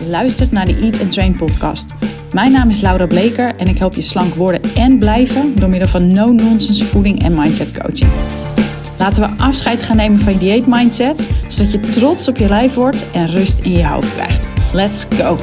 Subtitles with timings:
[0.00, 1.90] Je luistert naar de Eat and Train podcast.
[2.32, 5.88] Mijn naam is Laura Bleker en ik help je slank worden en blijven door middel
[5.88, 8.10] van no-nonsense voeding en mindset coaching.
[8.98, 12.74] Laten we afscheid gaan nemen van je dieet mindset, zodat je trots op je lijf
[12.74, 14.74] wordt en rust in je hoofd krijgt.
[14.74, 15.36] Let's go!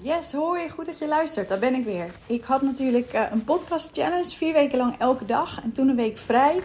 [0.00, 1.48] Yes, hoi, goed dat je luistert.
[1.48, 2.10] Daar ben ik weer.
[2.26, 5.96] Ik had natuurlijk uh, een podcast challenge, vier weken lang elke dag en toen een
[5.96, 6.60] week vrij.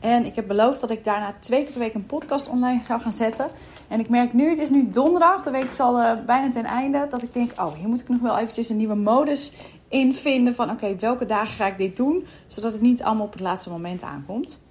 [0.00, 3.00] En ik heb beloofd dat ik daarna twee keer per week een podcast online zou
[3.00, 3.46] gaan zetten.
[3.88, 6.64] En ik merk nu, het is nu donderdag, de week is al uh, bijna ten
[6.64, 9.52] einde, dat ik denk, oh, hier moet ik nog wel eventjes een nieuwe modus
[9.88, 13.32] in vinden van, oké, welke dagen ga ik dit doen, zodat het niet allemaal op
[13.32, 14.62] het laatste moment aankomt.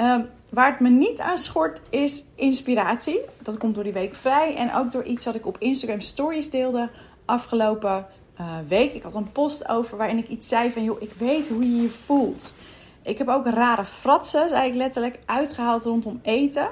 [0.00, 0.16] Uh,
[0.52, 3.20] waar het me niet aan schort is inspiratie.
[3.42, 6.50] Dat komt door die week vrij en ook door iets wat ik op Instagram Stories
[6.50, 6.88] deelde
[7.24, 8.06] afgelopen
[8.40, 8.94] uh, week.
[8.94, 11.82] Ik had een post over waarin ik iets zei van, joh, ik weet hoe je
[11.82, 12.54] je voelt.
[13.02, 16.68] Ik heb ook rare fratsen, zei ik letterlijk, uitgehaald rondom eten.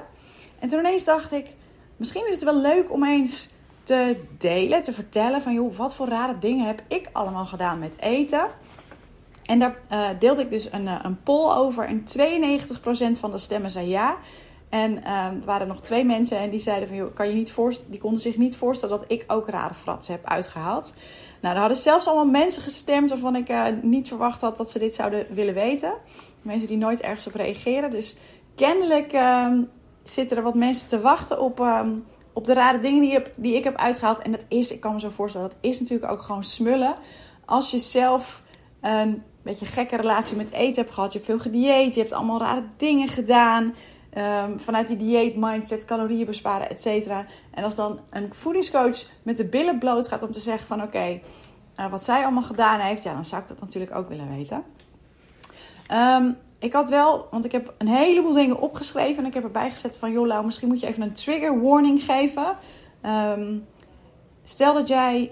[0.59, 1.55] En toen ineens dacht ik,
[1.97, 3.49] misschien is het wel leuk om eens
[3.83, 7.99] te delen, te vertellen van joh, wat voor rare dingen heb ik allemaal gedaan met
[7.99, 8.47] eten.
[9.45, 12.03] En daar uh, deelde ik dus een, uh, een poll over en
[13.15, 14.17] 92% van de stemmen zei ja.
[14.69, 17.51] En uh, er waren nog twee mensen en die zeiden van joh, kan je niet
[17.51, 20.93] voorstellen, die konden zich niet voorstellen dat ik ook rare fratsen heb uitgehaald.
[21.41, 24.79] Nou, er hadden zelfs allemaal mensen gestemd waarvan ik uh, niet verwacht had dat ze
[24.79, 25.93] dit zouden willen weten.
[26.41, 27.89] Mensen die nooit ergens op reageren.
[27.89, 28.15] Dus
[28.55, 29.51] kennelijk uh,
[30.09, 31.81] zitten er wat mensen te wachten op, uh,
[32.33, 34.19] op de rare dingen die, die ik heb uitgehaald.
[34.19, 36.95] En dat is, ik kan me zo voorstellen, dat is natuurlijk ook gewoon smullen.
[37.45, 38.43] Als je zelf
[38.81, 41.11] een beetje gekke relatie met eten hebt gehad.
[41.11, 43.75] Je hebt veel gedieet, je hebt allemaal rare dingen gedaan.
[44.43, 47.25] Um, vanuit die dieet, mindset, calorieën besparen, et cetera.
[47.51, 50.83] En als dan een voedingscoach met de billen bloot gaat om te zeggen van...
[50.83, 51.19] oké,
[51.79, 53.03] uh, wat zij allemaal gedaan heeft...
[53.03, 54.63] ja, dan zou ik dat natuurlijk ook willen weten.
[55.91, 59.17] Um, ik had wel, want ik heb een heleboel dingen opgeschreven...
[59.17, 60.11] en ik heb erbij gezet van...
[60.11, 62.57] joh, misschien moet je even een trigger warning geven.
[63.05, 63.65] Um,
[64.43, 65.31] stel dat jij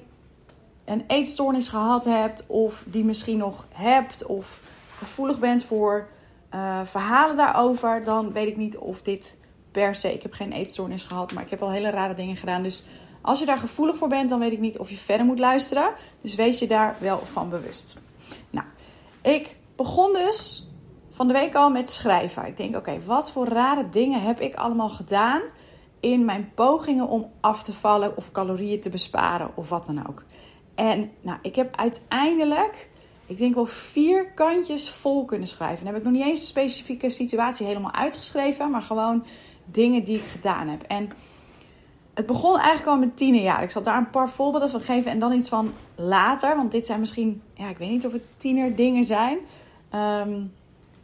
[0.86, 2.48] een eetstoornis gehad hebt...
[2.48, 4.26] of die misschien nog hebt...
[4.26, 4.62] of
[4.98, 6.08] gevoelig bent voor
[6.56, 9.40] uh, verhalen daarover, dan weet ik niet of dit
[9.72, 10.14] per se.
[10.14, 12.64] Ik heb geen eetstoornis gehad, maar ik heb al hele rare dingen gedaan.
[12.64, 12.86] Dus
[13.22, 15.94] als je daar gevoelig voor bent, dan weet ik niet of je verder moet luisteren.
[16.22, 18.02] Dus wees je daar wel van bewust.
[18.50, 18.66] Nou,
[19.22, 20.68] ik begon dus
[21.12, 22.46] van de week al met schrijven.
[22.46, 25.42] Ik denk, oké, wat voor rare dingen heb ik allemaal gedaan
[26.00, 30.24] in mijn pogingen om af te vallen of calorieën te besparen of wat dan ook.
[30.76, 32.90] En nou, ik heb uiteindelijk
[33.26, 35.86] ik denk wel vier kantjes vol kunnen schrijven.
[35.86, 39.26] Dan heb ik nog niet eens een specifieke situatie helemaal uitgeschreven, maar gewoon
[39.66, 40.82] dingen die ik gedaan heb.
[40.82, 41.10] En
[42.14, 43.64] het begon eigenlijk al met tienerjaar.
[43.64, 46.56] Ik zal daar een paar voorbeelden van geven en dan iets van later.
[46.56, 49.38] Want dit zijn misschien, ja, ik weet niet of het tienerdingen zijn.
[49.96, 50.54] Um,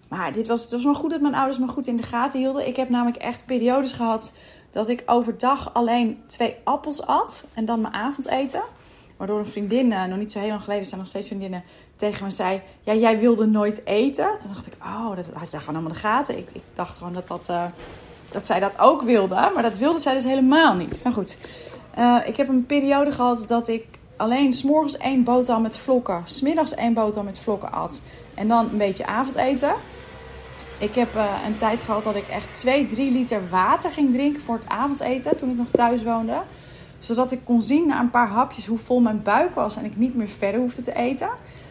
[0.10, 2.40] maar dit was, het was maar goed dat mijn ouders me goed in de gaten
[2.40, 2.68] hielden.
[2.68, 4.34] Ik heb namelijk echt periodes gehad
[4.72, 8.62] dat ik overdag alleen twee appels at en dan mijn avondeten.
[9.18, 11.64] Waardoor een vriendin, uh, nog niet zo heel lang geleden, zijn nog steeds vriendinnen,
[11.96, 14.30] tegen me zei: Ja, jij wilde nooit eten.
[14.40, 16.38] Toen dacht ik: Oh, dat had jij gewoon allemaal de gaten.
[16.38, 17.52] Ik, ik dacht gewoon dat, dat,
[18.32, 19.52] dat zij dat ook wilde.
[19.54, 21.04] Maar dat wilde zij dus helemaal niet.
[21.04, 21.38] Nou goed,
[21.98, 23.86] uh, ik heb een periode gehad dat ik
[24.18, 28.02] alleen s'morgens één boterham met vlokken, smiddags één boterham met vlokken at.
[28.40, 29.74] En dan een beetje avondeten.
[30.78, 34.56] Ik heb een tijd gehad dat ik echt 2, 3 liter water ging drinken voor
[34.56, 36.42] het avondeten toen ik nog thuis woonde
[37.00, 39.98] zodat ik kon zien na een paar hapjes hoe vol mijn buik was en ik
[39.98, 41.30] niet meer verder hoefde te eten.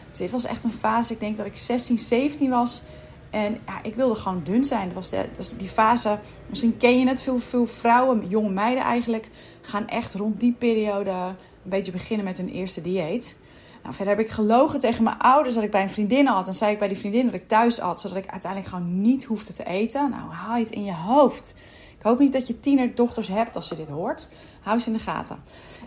[0.09, 2.81] Dus dit was echt een fase, ik denk dat ik 16, 17 was.
[3.29, 4.85] En ja, ik wilde gewoon dun zijn.
[4.85, 8.83] Dat was, de, dat die fase, misschien ken je het, veel, veel vrouwen, jonge meiden
[8.83, 9.29] eigenlijk,
[9.61, 13.37] gaan echt rond die periode een beetje beginnen met hun eerste dieet.
[13.83, 16.47] Nou, verder heb ik gelogen tegen mijn ouders dat ik bij een vriendin had.
[16.47, 19.23] En zei ik bij die vriendin dat ik thuis had, zodat ik uiteindelijk gewoon niet
[19.23, 20.09] hoefde te eten.
[20.09, 21.55] Nou, haal je het in je hoofd.
[21.97, 24.27] Ik hoop niet dat je tienerdochters hebt als je dit hoort.
[24.61, 25.43] Hou ze in de gaten.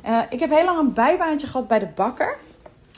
[0.06, 2.38] Uh, ik heb heel lang een bijbaantje gehad bij de bakker.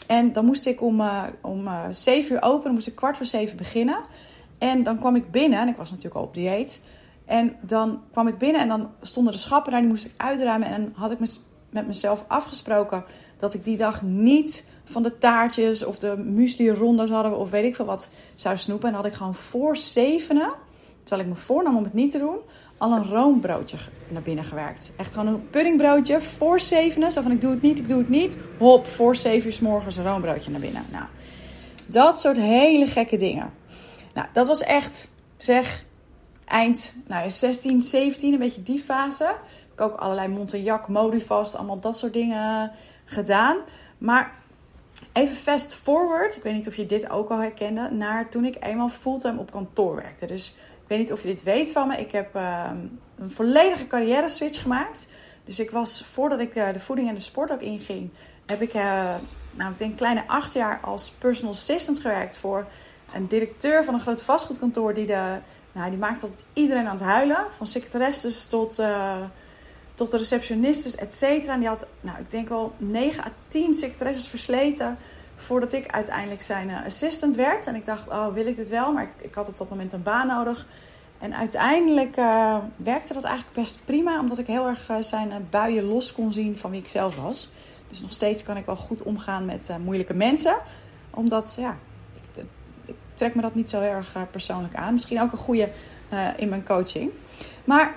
[0.07, 2.95] En dan moest ik om, uh, om uh, eh, 7 uur openen, dan moest ik
[2.95, 3.99] kwart voor 7 beginnen.
[4.59, 6.83] En dan kwam ik binnen, en ik was natuurlijk al op dieet.
[7.25, 10.69] En dan kwam ik binnen en dan stonden de schappen daar, die moest ik uitruimen.
[10.69, 11.19] En dan had ik
[11.71, 13.05] met mezelf afgesproken
[13.37, 17.65] dat ik die dag niet van de taartjes of de muesli rondes hadden of weet
[17.65, 18.89] ik veel wat zou snoepen.
[18.89, 20.53] En had ik gewoon voor zevenen,
[21.03, 22.39] terwijl ik me voornam om het niet te doen,
[22.79, 23.77] al een roombroodje
[24.09, 24.93] naar binnen gewerkt.
[24.97, 27.13] Echt gewoon een puddingbroodje voor zevenen.
[27.13, 28.37] Zo van ik doe het niet, ik doe het niet.
[28.59, 30.85] Hop, voor zeven uur s morgens een roombroodje naar binnen.
[30.93, 31.05] Nou,
[31.87, 33.53] dat soort hele gekke dingen.
[34.15, 35.85] Nou, dat was echt, zeg,
[36.45, 39.25] eind nou, 16, 17, een beetje die fase.
[39.25, 42.71] Heb ik ook allerlei Montagnat, Modifast, allemaal dat soort dingen
[43.05, 43.57] gedaan.
[43.99, 44.43] Maar
[45.15, 48.57] even fast forward, ik weet niet of je dit ook al herkende, naar toen ik
[48.61, 50.27] eenmaal fulltime op kantoor werkte.
[50.27, 50.49] Dus
[50.83, 51.97] ik weet niet of je dit weet van me.
[51.97, 52.77] Ik heb ehm,
[53.19, 55.07] een volledige carrière switch gemaakt.
[55.45, 58.11] Dus ik was, voordat ik de voeding en de sport ook inging,
[58.47, 62.67] heb ik, nou, ik denk kleine acht jaar als personal assistant gewerkt voor
[63.15, 64.95] een directeur van een groot vastgoedkantoor.
[64.95, 65.39] Die, de,
[65.73, 67.47] nou, die maakt altijd iedereen aan het huilen.
[67.57, 69.17] Van secretaresses tot, uh,
[69.95, 71.53] tot de receptionistes, et cetera.
[71.53, 74.99] En die had, nou, ik denk wel 9 à 10 secretaresses versleten
[75.37, 77.67] voordat ik uiteindelijk zijn uh, assistant werd.
[77.67, 78.93] En ik dacht, oh, wil ik dit wel?
[78.93, 80.67] Maar ik, ik had op dat moment een baan nodig.
[81.19, 86.13] En uiteindelijk uh, werkte dat eigenlijk best prima, omdat ik heel erg zijn buien los
[86.13, 87.51] kon zien van wie ik zelf was.
[87.89, 90.57] Dus nog steeds kan ik wel goed omgaan met moeilijke mensen.
[91.11, 91.77] Omdat, ja,
[92.15, 92.45] ik,
[92.85, 94.93] ik, trek me dat niet zo erg persoonlijk aan.
[94.93, 95.69] Misschien ook een goede
[96.37, 97.11] in mijn coaching.
[97.65, 97.95] Maar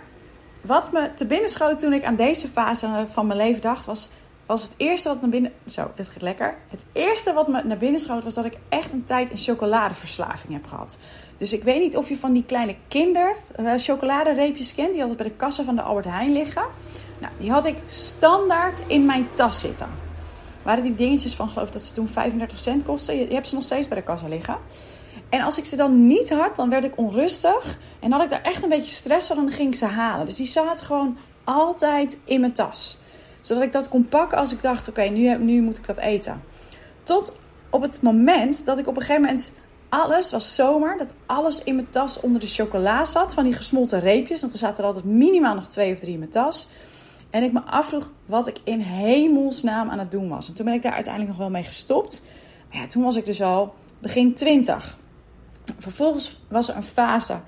[0.61, 4.09] wat me te binnen schoot toen ik aan deze fase van mijn leven dacht, was
[4.47, 5.51] was het eerste wat naar binnen...
[5.65, 6.57] Zo, dit gaat lekker.
[6.67, 10.53] Het eerste wat me naar binnen schoot was dat ik echt een tijd een chocoladeverslaving
[10.53, 10.97] heb gehad.
[11.37, 14.91] Dus ik weet niet of je van die kleine kinder uh, chocoladereepjes kent.
[14.91, 16.63] Die altijd bij de kassa van de Albert Heijn liggen.
[17.19, 19.87] Nou, die had ik standaard in mijn tas zitten.
[20.61, 23.15] Waren die dingetjes van, geloof dat ze toen 35 cent kosten.
[23.15, 24.57] Je, je hebt ze nog steeds bij de kassa liggen.
[25.29, 27.77] En als ik ze dan niet had, dan werd ik onrustig.
[27.99, 30.25] En had ik daar echt een beetje stress van dan ging ik ze halen.
[30.25, 32.97] Dus die zaten gewoon altijd in mijn tas
[33.47, 36.43] zodat ik dat kon pakken als ik dacht: oké, nu, nu moet ik dat eten.
[37.03, 37.33] Tot
[37.69, 39.53] op het moment dat ik op een gegeven moment
[39.89, 43.33] alles, was zomer, dat alles in mijn tas onder de chocola zat.
[43.33, 46.19] Van die gesmolten reepjes, want er zaten er altijd minimaal nog twee of drie in
[46.19, 46.67] mijn tas.
[47.29, 50.47] En ik me afvroeg wat ik in hemelsnaam aan het doen was.
[50.47, 52.23] En toen ben ik daar uiteindelijk nog wel mee gestopt.
[52.69, 54.97] Maar ja, toen was ik dus al begin 20.
[55.77, 57.39] Vervolgens was er een fase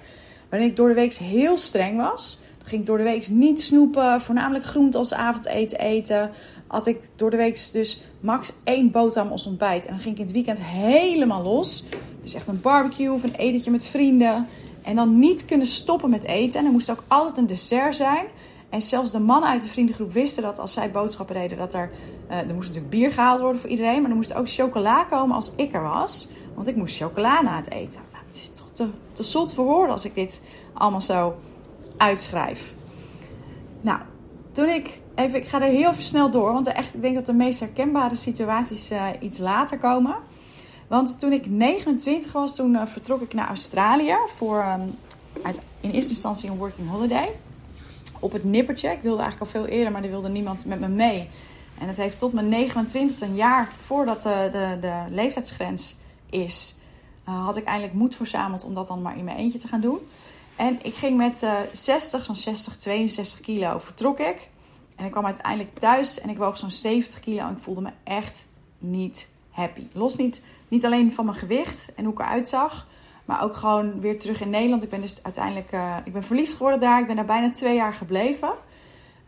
[0.49, 2.39] waarin ik door de week heel streng was
[2.69, 6.31] ging ik door de week niet snoepen, voornamelijk groente als avondeten eten.
[6.67, 9.85] Had ik door de week dus max één boterham als ontbijt.
[9.85, 11.83] En dan ging ik in het weekend helemaal los.
[12.21, 14.47] Dus echt een barbecue of een etentje met vrienden.
[14.81, 16.59] En dan niet kunnen stoppen met eten.
[16.59, 18.25] En er moest ook altijd een dessert zijn.
[18.69, 21.91] En zelfs de mannen uit de vriendengroep wisten dat als zij boodschappen deden, dat er.
[22.29, 24.01] Uh, er moest natuurlijk bier gehaald worden voor iedereen.
[24.01, 26.27] Maar er moest ook chocola komen als ik er was.
[26.55, 28.01] Want ik moest chocola na het eten.
[28.29, 30.41] Het is toch te, te zot voor woorden als ik dit
[30.73, 31.35] allemaal zo
[31.97, 32.73] uitschrijf.
[33.81, 33.99] Nou,
[34.51, 37.33] toen ik even, ik ga er heel snel door, want echt, ik denk dat de
[37.33, 40.15] meest herkenbare situaties uh, iets later komen.
[40.87, 44.97] Want toen ik 29 was, toen uh, vertrok ik naar Australië voor um,
[45.41, 47.29] uit, in eerste instantie een working holiday.
[48.19, 48.89] Op het nippertje.
[48.89, 51.29] Ik wilde eigenlijk al veel eerder, maar er wilde niemand met me mee.
[51.79, 55.95] En het heeft tot mijn 29 een jaar voordat de, uh, de, de leeftijdsgrens
[56.29, 56.75] is,
[57.29, 59.81] uh, had ik eindelijk moed verzameld om dat dan maar in mijn eentje te gaan
[59.81, 59.99] doen.
[60.55, 64.49] En ik ging met uh, 60, zo'n 60, 62 kilo vertrok ik.
[64.95, 67.47] En ik kwam uiteindelijk thuis en ik woog zo'n 70 kilo.
[67.47, 68.47] En ik voelde me echt
[68.77, 69.87] niet happy.
[69.93, 72.87] Los niet, niet alleen van mijn gewicht en hoe ik eruit zag.
[73.25, 74.83] Maar ook gewoon weer terug in Nederland.
[74.83, 76.99] Ik ben dus uiteindelijk uh, ik ben verliefd geworden daar.
[76.99, 78.51] Ik ben daar bijna twee jaar gebleven.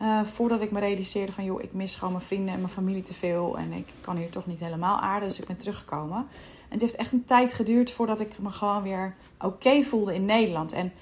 [0.01, 3.03] Uh, voordat ik me realiseerde van joh, ik mis gewoon mijn vrienden en mijn familie
[3.03, 3.57] te veel.
[3.57, 5.30] En ik kan hier toch niet helemaal aarden.
[5.30, 6.18] Dus ik ben teruggekomen.
[6.18, 6.27] En
[6.69, 10.74] het heeft echt een tijd geduurd voordat ik me gewoon weer oké voelde in Nederland.
[10.74, 10.94] En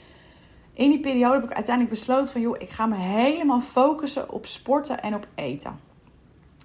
[0.73, 2.41] in die periode heb ik uiteindelijk besloten van...
[2.41, 5.79] joh, ik ga me helemaal focussen op sporten en op eten.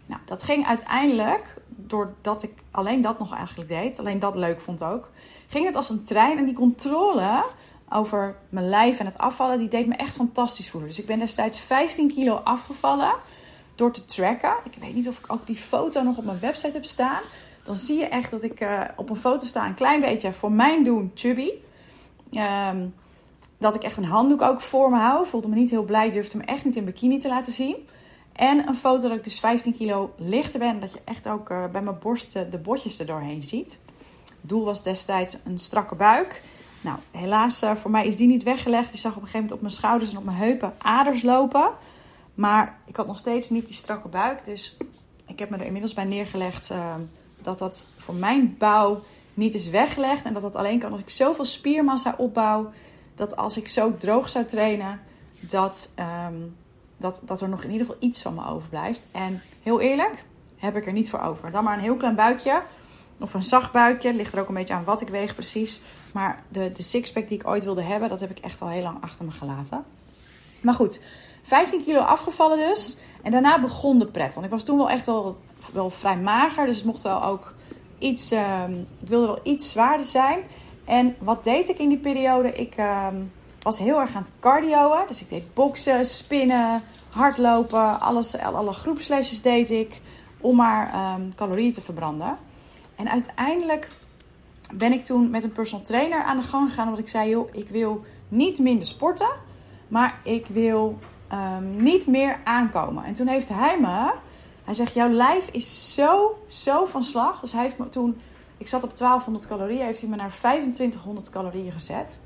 [0.06, 3.98] Nou, dat ging uiteindelijk, doordat ik alleen dat nog eigenlijk deed...
[3.98, 5.10] alleen dat leuk vond ook...
[5.46, 7.44] ging het als een trein en die controle
[7.90, 9.58] over mijn lijf en het afvallen...
[9.58, 10.88] die deed me echt fantastisch voelen.
[10.88, 13.12] Dus ik ben destijds 15 kilo afgevallen
[13.74, 14.54] door te tracken.
[14.64, 17.22] Ik weet niet of ik ook die foto nog op mijn website heb staan.
[17.62, 20.52] Dan zie je echt dat ik uh, op een foto sta, een klein beetje voor
[20.52, 21.50] mijn doen chubby...
[22.32, 22.94] Um,
[23.58, 25.26] dat ik echt een handdoek ook voor me hou.
[25.26, 27.76] Voelde me niet heel blij, durfde me echt niet in bikini te laten zien.
[28.32, 30.80] En een foto dat ik dus 15 kilo lichter ben.
[30.80, 33.78] Dat je echt ook uh, bij mijn borsten de botjes er doorheen ziet.
[34.40, 36.42] Doel was destijds een strakke buik.
[36.84, 38.92] Nou, helaas uh, voor mij is die niet weggelegd.
[38.92, 41.70] Je zag op een gegeven moment op mijn schouders en op mijn heupen aders lopen.
[42.34, 44.44] Maar ik had nog steeds niet die strakke buik.
[44.44, 44.76] Dus
[45.26, 46.94] ik heb me er inmiddels bij neergelegd uh,
[47.42, 49.02] dat dat voor mijn bouw
[49.34, 50.24] niet is weggelegd.
[50.24, 52.70] En dat dat alleen kan als ik zoveel spiermassa opbouw
[53.14, 55.00] dat als ik zo droog zou trainen,
[55.40, 55.92] dat,
[56.28, 56.56] um,
[56.96, 59.06] dat, dat er nog in ieder geval iets van me overblijft.
[59.10, 60.24] En heel eerlijk,
[60.56, 61.50] heb ik er niet voor over.
[61.50, 62.62] Dan maar een heel klein buikje.
[63.20, 64.14] Of een zacht buikje.
[64.14, 65.80] Ligt er ook een beetje aan wat ik weeg precies.
[66.12, 68.82] Maar de, de sixpack die ik ooit wilde hebben, dat heb ik echt al heel
[68.82, 69.84] lang achter me gelaten.
[70.60, 71.00] Maar goed,
[71.42, 72.98] 15 kilo afgevallen dus.
[73.22, 74.34] En daarna begon de pret.
[74.34, 75.36] Want ik was toen wel echt wel,
[75.72, 76.66] wel vrij mager.
[76.66, 77.54] Dus mocht wel ook
[77.98, 78.32] iets.
[78.32, 80.38] Ik wilde wel iets zwaarder zijn.
[80.84, 82.52] En wat deed ik in die periode?
[82.52, 83.16] Ik ehm,
[83.62, 85.04] was heel erg aan het cardioen.
[85.08, 88.00] Dus ik deed boksen, spinnen, hardlopen.
[88.00, 90.00] Alles, alle groepslesjes deed ik
[90.40, 92.36] om maar ehm, calorieën te verbranden.
[92.96, 93.90] En uiteindelijk
[94.72, 96.84] ben ik toen met een personal trainer aan de gang gegaan.
[96.84, 99.30] Omdat ik zei, joh, ik wil niet minder sporten,
[99.88, 100.98] maar ik wil
[101.28, 103.04] ehm, niet meer aankomen.
[103.04, 104.12] En toen heeft hij me,
[104.64, 107.40] hij zegt, jouw lijf is zo, zo van slag.
[107.40, 108.20] Dus hij heeft me toen,
[108.58, 112.20] ik zat op 1200 calorieën, heeft hij me naar 2500 calorieën gezet.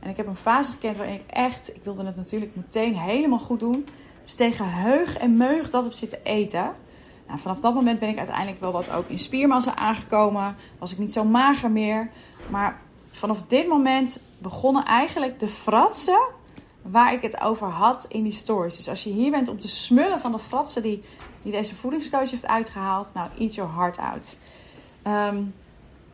[0.00, 3.38] En ik heb een fase gekend waarin ik echt, ik wilde het natuurlijk meteen helemaal
[3.38, 3.86] goed doen.
[4.22, 6.72] Dus tegen heug en meug dat op zitten eten.
[7.32, 10.56] Nou, vanaf dat moment ben ik uiteindelijk wel wat ook in spiermassa aangekomen.
[10.78, 12.10] Was ik niet zo mager meer.
[12.50, 16.20] Maar vanaf dit moment begonnen eigenlijk de fratsen
[16.82, 18.76] waar ik het over had in die stories.
[18.76, 21.02] Dus als je hier bent om te smullen van de fratsen die,
[21.42, 23.10] die deze voedingscoach heeft uitgehaald.
[23.14, 24.36] Nou, eat your heart out.
[25.02, 25.42] Ehm,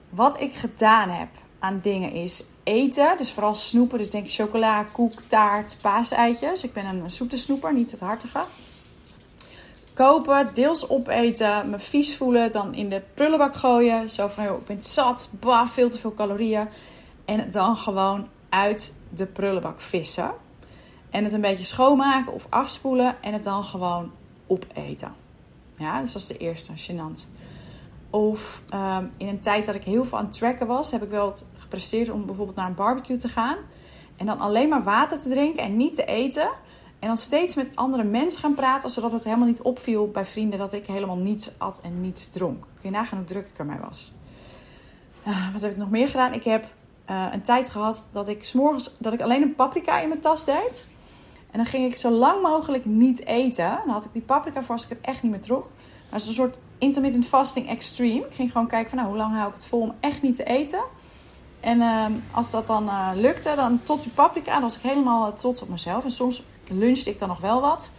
[0.08, 3.16] wat ik gedaan heb aan dingen is eten.
[3.16, 3.98] Dus vooral snoepen.
[3.98, 6.64] Dus denk chocola, koek, taart, paaseitjes.
[6.64, 8.40] Ik ben een zoete snoeper, niet het hartige.
[9.98, 14.10] Kopen, deels opeten, me vies voelen, dan in de prullenbak gooien.
[14.10, 16.68] Zo van, joh, ik ben zat, bah, veel te veel calorieën.
[17.24, 20.30] En het dan gewoon uit de prullenbak vissen.
[21.10, 23.22] En het een beetje schoonmaken of afspoelen.
[23.22, 24.10] En het dan gewoon
[24.46, 25.14] opeten.
[25.76, 27.28] Ja, dus dat is de eerste, gênant.
[28.10, 31.10] Of ehm, in een tijd dat ik heel veel aan het tracken was, heb ik
[31.10, 33.56] wel gepresteerd om bijvoorbeeld naar een barbecue te gaan.
[34.16, 36.48] En dan alleen maar water te drinken en niet te eten.
[36.98, 40.58] En dan steeds met andere mensen gaan praten, zodat het helemaal niet opviel bij vrienden
[40.58, 42.60] dat ik helemaal niets at en niets dronk.
[42.60, 44.12] Kun je nagaan hoe druk ik ermee was.
[45.26, 46.32] Uh, wat heb ik nog meer gedaan?
[46.32, 46.64] Ik heb
[47.10, 50.44] uh, een tijd gehad dat ik, s'morgens, dat ik alleen een paprika in mijn tas
[50.44, 50.86] deed.
[51.50, 53.78] En dan ging ik zo lang mogelijk niet eten.
[53.84, 55.68] Dan had ik die paprika als ik het echt niet meer droeg.
[55.68, 58.26] Maar het is een soort intermittent fasting extreme.
[58.26, 60.36] Ik ging gewoon kijken van nou, hoe lang hou ik het vol om echt niet
[60.36, 60.80] te eten.
[61.60, 65.28] En uh, als dat dan uh, lukte, dan tot die paprika, dan was ik helemaal
[65.28, 66.04] uh, trots op mezelf.
[66.04, 67.92] En soms lunchte ik dan nog wel wat.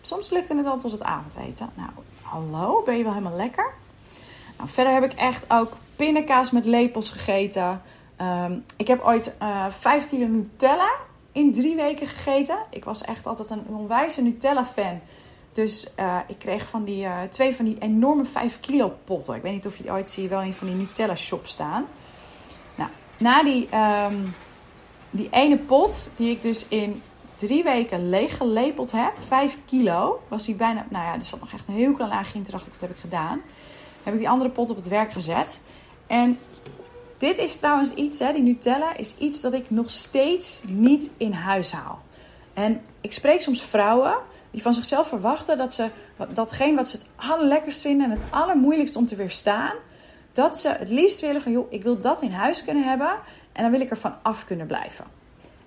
[0.00, 1.70] Soms lukte het wel tot het avondeten.
[1.74, 1.90] Nou,
[2.22, 3.70] hallo, ben je wel helemaal lekker?
[4.56, 7.82] Nou, verder heb ik echt ook pindakaas met lepels gegeten.
[8.20, 9.36] Um, ik heb ooit
[9.68, 10.90] 5 kilo Nutella
[11.32, 12.58] in drie weken gegeten.
[12.70, 15.00] Ik was echt altijd een onwijze Nutella-fan.
[15.52, 19.34] Dus uh, ik kreeg van die, uh, twee van die enorme 5 kilo potten.
[19.34, 21.86] Ik weet niet of je ooit zie, wel in van die Nutella shop staan.
[22.74, 23.68] Nou, na die,
[24.10, 24.34] um,
[25.10, 27.02] die ene pot, die ik dus in
[27.32, 31.52] drie weken leeg gelepeld heb, 5 kilo, was die bijna, nou ja, er zat nog
[31.52, 32.42] echt een heel klein laagje in.
[32.42, 33.40] Toen dacht ik, wat heb ik gedaan?
[34.02, 35.60] Heb ik die andere pot op het werk gezet.
[36.06, 36.38] En
[37.16, 41.32] dit is trouwens iets, hè, die Nutella is iets dat ik nog steeds niet in
[41.32, 42.02] huis haal.
[42.54, 44.16] En ik spreek soms vrouwen
[44.50, 45.88] die van zichzelf verwachten dat ze
[46.32, 49.74] datgene wat ze het allerlekkerst vinden en het allermoeilijkst om te weerstaan,
[50.32, 53.10] dat ze het liefst willen van, joh, ik wil dat in huis kunnen hebben
[53.52, 55.04] en dan wil ik er van af kunnen blijven.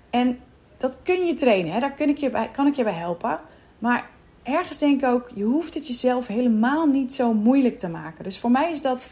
[0.09, 0.39] En
[0.77, 1.79] dat kun je trainen, hè?
[1.79, 3.39] daar ik je bij, kan ik je bij helpen.
[3.79, 4.09] Maar
[4.43, 8.23] ergens denk ik ook, je hoeft het jezelf helemaal niet zo moeilijk te maken.
[8.23, 9.09] Dus voor mij is dat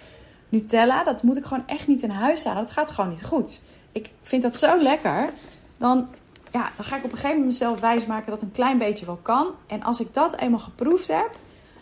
[0.50, 2.63] Nutella, dat moet ik gewoon echt niet in huis halen.
[2.63, 3.62] Dat gaat gewoon niet goed.
[3.91, 5.29] Ik vind dat zo lekker.
[5.77, 6.08] Dan
[6.53, 9.20] ja, dan ga ik op een gegeven moment mezelf wijsmaken dat een klein beetje wel
[9.22, 9.48] kan.
[9.67, 11.38] En als ik dat eenmaal geproefd heb,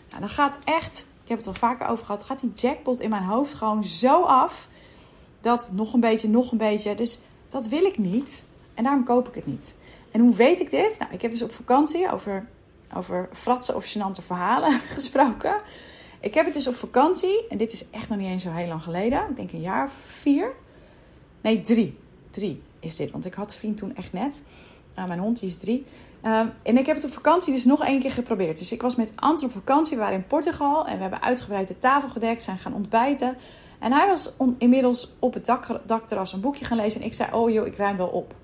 [0.08, 3.10] nou, dan gaat echt, ik heb het al vaker over gehad, gaat die jackpot in
[3.10, 4.68] mijn hoofd gewoon zo af.
[5.40, 6.94] Dat nog een beetje, nog een beetje.
[6.94, 8.44] Dus dat wil ik niet.
[8.74, 9.74] En daarom koop ik het niet.
[10.10, 10.96] En hoe weet ik dit?
[10.98, 12.46] Nou, ik heb dus op vakantie over,
[12.96, 15.60] over fratsen of gênante verhalen gesproken.
[16.20, 18.68] Ik heb het dus op vakantie, en dit is echt nog niet eens zo heel
[18.68, 19.20] lang geleden.
[19.30, 20.52] Ik denk een jaar vier.
[21.40, 21.98] Nee, drie.
[22.30, 23.10] Drie is dit.
[23.10, 24.42] Want ik had Fien toen echt net.
[24.98, 25.86] Uh, mijn hond die is drie.
[26.24, 28.58] Uh, en ik heb het op vakantie dus nog één keer geprobeerd.
[28.58, 29.96] Dus ik was met Anton op vakantie.
[29.96, 30.86] We waren in Portugal.
[30.86, 32.42] En we hebben uitgebreid de tafel gedekt.
[32.42, 33.36] Zijn gaan ontbijten.
[33.78, 37.00] En hij was inmiddels op het dak, dakterras een boekje gaan lezen.
[37.00, 38.34] En ik zei, oh joh, ik ruim wel op.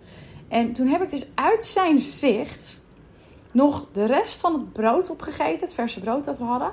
[0.48, 2.80] En toen heb ik dus uit zijn zicht
[3.52, 5.60] nog de rest van het brood opgegeten.
[5.60, 6.70] Het verse brood dat we hadden.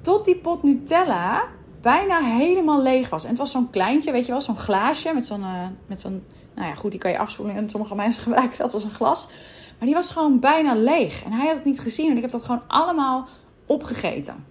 [0.00, 1.44] Tot die pot Nutella
[1.80, 3.22] bijna helemaal leeg was.
[3.22, 6.24] En het was zo'n kleintje, weet je wel, zo'n glaasje met zo'n, uh, met zo'n
[6.54, 7.56] nou ja, goed, die kan je afspoelen.
[7.56, 9.26] En sommige mensen gebruiken dat als een glas.
[9.78, 11.24] Maar die was gewoon bijna leeg.
[11.24, 12.10] En hij had het niet gezien.
[12.10, 13.28] En ik heb dat gewoon allemaal
[13.66, 14.46] opgegeten.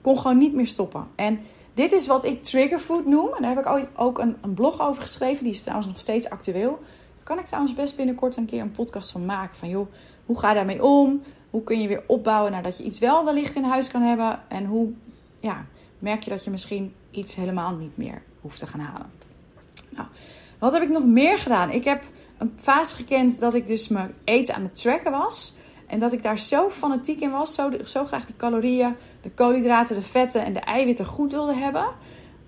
[0.00, 1.06] Kon gewoon niet meer stoppen.
[1.14, 1.40] En
[1.74, 3.34] dit is wat ik triggerfood noem.
[3.34, 5.44] En daar heb ik ook een blog over geschreven.
[5.44, 6.78] Die is trouwens nog steeds actueel.
[7.28, 9.56] Kan ik trouwens best binnenkort een keer een podcast van maken.
[9.56, 9.92] Van joh,
[10.26, 11.22] hoe ga je daarmee om?
[11.50, 14.40] Hoe kun je weer opbouwen nadat je iets wel wellicht in huis kan hebben?
[14.48, 14.92] En hoe
[15.40, 15.66] ja,
[15.98, 19.10] merk je dat je misschien iets helemaal niet meer hoeft te gaan halen?
[19.88, 20.08] Nou,
[20.58, 21.70] wat heb ik nog meer gedaan?
[21.70, 22.02] Ik heb
[22.38, 25.56] een fase gekend dat ik dus mijn eten aan het tracken was.
[25.86, 27.54] En dat ik daar zo fanatiek in was.
[27.54, 31.86] Zo, zo graag die calorieën, de koolhydraten, de vetten en de eiwitten goed wilde hebben.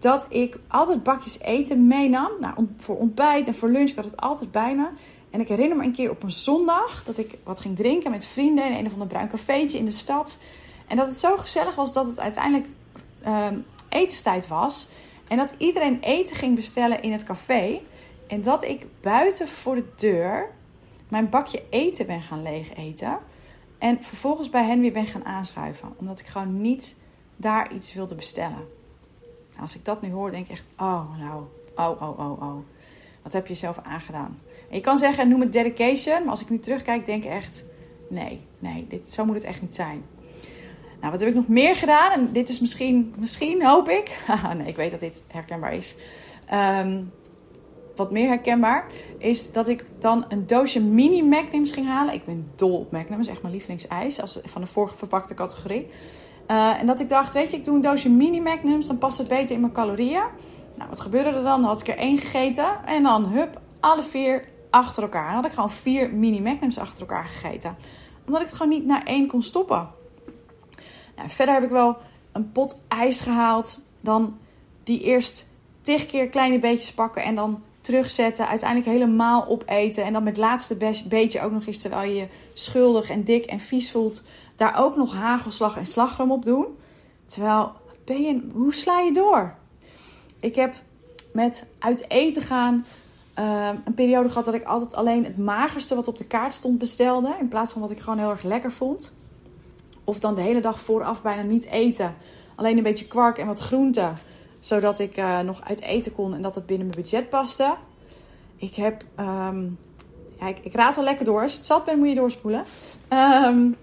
[0.01, 2.31] Dat ik altijd bakjes eten meenam.
[2.41, 3.89] Nou, voor ontbijt en voor lunch.
[3.89, 4.89] Ik had het altijd bij me.
[5.31, 8.27] En ik herinner me een keer op een zondag dat ik wat ging drinken met
[8.27, 10.39] vrienden in een of ander bruin cafeetje in de stad.
[10.87, 12.67] En dat het zo gezellig was dat het uiteindelijk
[13.27, 13.47] uh,
[13.89, 14.89] etenstijd was.
[15.29, 17.81] En dat iedereen eten ging bestellen in het café.
[18.27, 20.51] En dat ik buiten voor de deur
[21.09, 23.19] mijn bakje eten ben gaan leeg eten.
[23.79, 25.95] En vervolgens bij hen weer ben gaan aanschuiven.
[25.97, 26.97] Omdat ik gewoon niet
[27.37, 28.69] daar iets wilde bestellen.
[29.61, 31.43] Als ik dat nu hoor, denk ik echt: oh, nou,
[31.77, 32.57] oh, oh, oh, oh.
[33.23, 34.39] Wat heb je jezelf aangedaan?
[34.71, 36.21] En je kan zeggen, noem het dedication.
[36.21, 37.65] Maar als ik nu terugkijk, denk ik echt:
[38.09, 40.05] nee, nee, dit, zo moet het echt niet zijn.
[41.01, 42.13] Nou, wat heb ik nog meer gedaan?
[42.13, 44.25] En dit is misschien, misschien hoop ik.
[44.57, 45.95] nee, ik weet dat dit herkenbaar is.
[46.47, 47.03] Ehm,
[47.97, 48.87] wat meer herkenbaar
[49.19, 52.15] is dat ik dan een doosje mini Magnums ging halen.
[52.15, 55.87] Ik ben dol op Magnums, echt mijn lievelingsijs als, van de vorige verpakte categorie.
[56.51, 59.19] Uh, en dat ik dacht, weet je, ik doe een doosje mini Magnums, dan past
[59.19, 60.23] het beter in mijn calorieën.
[60.75, 61.65] Nou, wat gebeurde er dan?
[61.65, 65.27] Had ik er één gegeten en dan, hup, alle vier achter elkaar.
[65.27, 67.77] Dan had ik gewoon vier mini Magnums achter elkaar gegeten.
[68.27, 69.89] Omdat ik het gewoon niet naar één kon stoppen.
[71.17, 71.97] Nou, verder heb ik wel
[72.33, 73.81] een pot ijs gehaald.
[74.01, 74.39] Dan
[74.85, 75.49] die eerst
[75.81, 78.49] tig keer kleine beetjes pakken en dan terugzetten.
[78.49, 80.05] Uiteindelijk helemaal opeten.
[80.05, 80.77] En dan met het laatste
[81.09, 84.23] beetje ook nog eens, terwijl je je schuldig en dik en vies voelt,
[84.61, 86.67] daar ook nog hagelslag en slagroom op doen.
[87.25, 87.73] Terwijl,
[88.05, 89.55] ben je, hoe sla je door?
[90.41, 90.75] Ik heb
[91.33, 92.87] met uit eten gaan
[93.35, 96.79] ehm, een periode gehad dat ik altijd alleen het magerste wat op de kaart stond
[96.79, 97.37] bestelde.
[97.41, 99.17] In plaats van wat ik gewoon heel erg lekker vond.
[100.05, 102.15] Of dan de hele dag vooraf bijna niet eten.
[102.55, 104.19] Alleen een beetje kwark en wat groenten
[104.61, 107.75] zodat ik uh, nog uit eten kon en dat het binnen mijn budget paste.
[108.57, 109.05] Ik heb.
[109.21, 109.79] Um,
[110.41, 111.43] ja, ik, raad wel lekker door.
[111.43, 112.65] Als je het zat bent, moet je doorspoelen.
[113.45, 113.77] Um,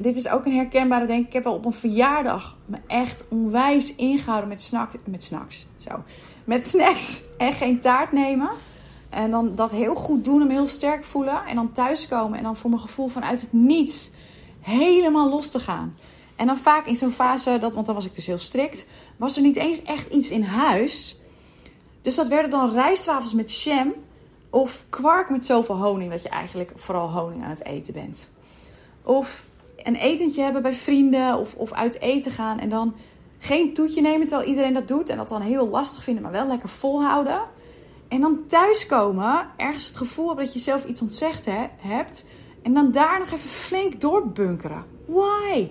[0.00, 1.32] dit is ook een herkenbare, denk ik.
[1.32, 5.66] Heb al op een verjaardag me echt onwijs ingehouden met, snack, met snacks.
[5.76, 6.02] Zo.
[6.44, 8.50] Met snacks en geen taart nemen.
[9.10, 11.46] En dan dat heel goed doen, hem heel sterk voelen.
[11.46, 14.10] En dan thuiskomen en dan voor mijn gevoel vanuit het niets
[14.60, 15.96] helemaal los te gaan.
[16.36, 18.86] En dan vaak in zo'n fase, dat, want dan was ik dus heel strikt,
[19.16, 21.18] was er niet eens echt iets in huis.
[22.00, 23.92] Dus dat werden dan rijstwafels met jam
[24.50, 28.30] of kwark met zoveel honing dat je eigenlijk vooral honing aan het eten bent.
[29.02, 29.44] Of
[29.82, 32.94] een etentje hebben bij vrienden of, of uit eten gaan en dan
[33.38, 36.46] geen toetje nemen terwijl iedereen dat doet en dat dan heel lastig vinden, maar wel
[36.46, 37.40] lekker volhouden.
[38.08, 42.26] En dan thuiskomen, ergens het gevoel hebben dat je zelf iets ontzegd hebt
[42.62, 44.84] en dan daar nog even flink doorbunkeren.
[45.04, 45.68] Why?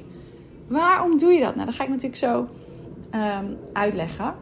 [0.67, 1.54] Waarom doe je dat?
[1.54, 2.48] Nou, dat ga ik natuurlijk zo
[3.13, 4.36] um, uitleggen.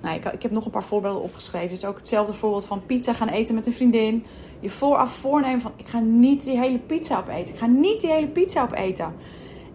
[0.00, 1.70] Nou, ik, ik, heb nog een paar voorbeelden opgeschreven.
[1.70, 4.24] Is ook hetzelfde voorbeeld van pizza gaan eten met een vriendin.
[4.64, 7.54] Je vooraf voornemen van ik ga niet die hele pizza opeten.
[7.54, 9.14] Ik ga niet die hele pizza opeten.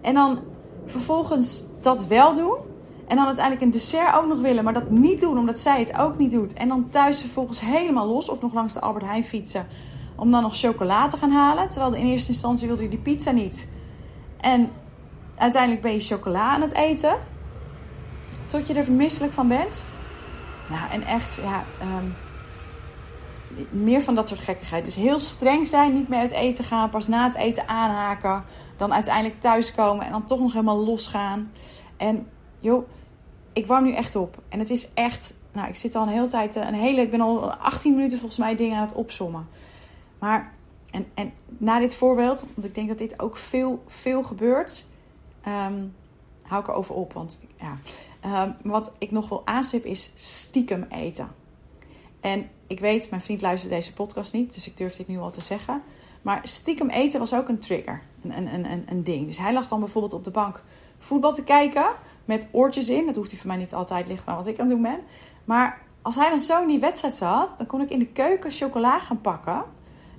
[0.01, 0.39] En dan
[0.85, 2.57] vervolgens dat wel doen.
[3.07, 5.97] En dan uiteindelijk een dessert ook nog willen, maar dat niet doen omdat zij het
[5.97, 6.53] ook niet doet.
[6.53, 9.67] En dan thuis vervolgens helemaal los of nog langs de Albert Heijn fietsen
[10.15, 11.67] om dan nog chocolade te gaan halen.
[11.67, 13.69] Terwijl in eerste instantie wilde je die pizza niet.
[14.41, 14.71] En
[15.35, 17.15] uiteindelijk ben je chocola aan het eten.
[18.47, 19.87] Tot je er misselijk van bent.
[20.69, 22.05] Nou, en echt, ja, ehm,
[23.69, 24.85] meer van dat soort gekkigheid.
[24.85, 28.43] Dus heel streng zijn, niet meer uit eten gaan, pas na het eten aanhaken.
[28.77, 31.51] Dan uiteindelijk thuiskomen en dan toch nog helemaal losgaan.
[31.97, 32.27] En
[32.59, 32.87] joh,
[33.53, 34.41] ik warm nu echt op.
[34.49, 37.21] En het is echt, nou, ik zit al een hele tijd, een hele, ik ben
[37.21, 39.47] al 18 minuten volgens mij dingen aan het opzommen.
[40.19, 40.53] Maar,
[40.91, 44.85] en, en na dit voorbeeld, want ik denk dat dit ook veel, veel gebeurt,
[45.47, 45.95] um,
[46.41, 47.13] hou ik erover op.
[47.13, 47.77] Want ja,
[48.43, 51.27] um, wat ik nog wel aanstip is stiekem eten.
[52.19, 55.31] En ik weet, mijn vriend luistert deze podcast niet, dus ik durf dit nu al
[55.31, 55.81] te zeggen.
[56.21, 59.25] Maar stiekem eten was ook een trigger, een, een, een, een ding.
[59.25, 60.63] Dus hij lag dan bijvoorbeeld op de bank
[60.97, 61.89] voetbal te kijken
[62.25, 63.05] met oortjes in.
[63.05, 64.99] Dat hoeft hij voor mij niet altijd, ligt aan wat ik aan het doen ben.
[65.45, 68.51] Maar als hij dan zo in die wedstrijd zat, dan kon ik in de keuken
[68.51, 69.63] chocola gaan pakken.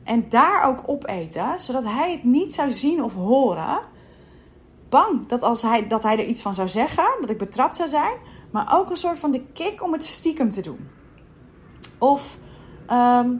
[0.04, 3.80] En daar ook opeten, zodat hij het niet zou zien of horen
[4.88, 7.88] bang dat, als hij, dat hij er iets van zou zeggen, dat ik betrapt zou
[7.88, 8.16] zijn.
[8.50, 10.88] Maar ook een soort van de kick om het stiekem te doen.
[12.00, 12.38] Of,
[12.86, 13.38] nou,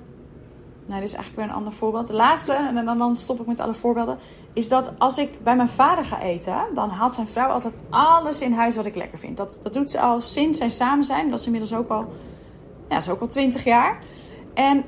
[0.87, 2.07] dit is eigenlijk weer een ander voorbeeld.
[2.07, 4.19] De laatste, en dan, dan stop ik met alle voorbeelden,
[4.53, 8.41] is dat als ik bij mijn vader ga eten, dan haalt zijn vrouw altijd alles
[8.41, 9.37] in huis wat ik lekker vind.
[9.37, 11.31] Dat, dat doet ze al sinds zijn samen zijn.
[11.31, 12.13] Dat is inmiddels ook al,
[12.89, 13.99] ja, is ook al 20 jaar.
[14.55, 14.85] En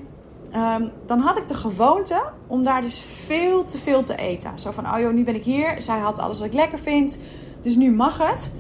[0.53, 4.59] Ehm, dan had ik de gewoonte om daar dus veel te veel te eten.
[4.59, 5.83] Zo van, oh joh, nu ben ik hier.
[5.83, 7.19] Zij had alles wat ik lekker vind.
[7.63, 8.53] Dus nu mag het.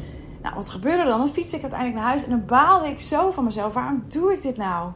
[0.42, 1.18] Nou, wat gebeurde dan?
[1.18, 3.75] Dan fietste ik uiteindelijk naar huis en dan baalde ik zo van mezelf.
[3.75, 4.90] Waarom doe ik dit nou?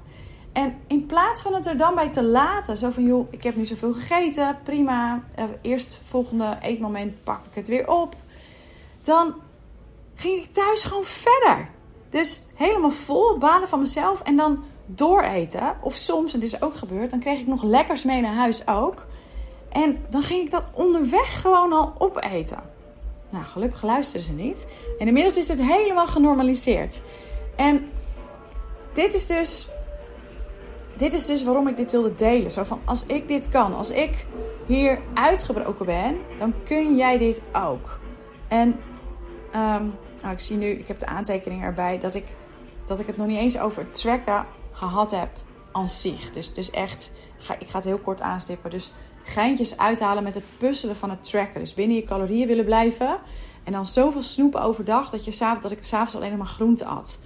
[0.56, 3.56] En in plaats van het er dan bij te laten, zo van joh, ik heb
[3.56, 5.22] nu zoveel gegeten, prima.
[5.38, 8.14] Uh, eerst volgende eetmoment pak ik het weer op.
[9.02, 9.34] Dan
[10.14, 11.68] ging ik thuis gewoon verder.
[12.08, 14.20] Dus helemaal vol, balen van mezelf.
[14.22, 15.76] En dan dooreten.
[15.80, 18.66] Of soms, en dit is ook gebeurd, dan kreeg ik nog lekkers mee naar huis
[18.68, 19.06] ook.
[19.68, 22.62] En dan ging ik dat onderweg gewoon al opeten.
[23.30, 24.66] Nou, gelukkig luisteren ze niet.
[24.98, 27.00] En inmiddels is het helemaal genormaliseerd.
[27.56, 27.88] En
[28.92, 29.68] dit is dus
[30.96, 32.50] dit is dus waarom ik dit wilde delen.
[32.50, 34.26] Zo van, als ik dit kan, als ik
[34.66, 37.98] hier uitgebroken ben, dan kun jij dit ook.
[38.48, 38.68] En
[39.54, 42.24] um, nou, ik zie nu, ik heb de aantekening erbij, dat ik,
[42.84, 45.28] dat ik het nog niet eens over tracken gehad heb
[45.72, 46.30] aan zich.
[46.30, 47.12] Dus, dus echt,
[47.58, 48.70] ik ga het heel kort aanstippen.
[48.70, 51.60] Dus geintjes uithalen met het puzzelen van het tracken.
[51.60, 53.18] Dus binnen je calorieën willen blijven.
[53.64, 57.22] En dan zoveel snoepen overdag dat, je, dat ik s'avonds alleen maar groente at.